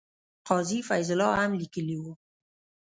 قاضي 0.47 0.79
فیض 0.87 1.09
الله 1.13 1.31
هم 1.41 1.51
لیکلي 1.61 1.97
وو. 1.99 2.13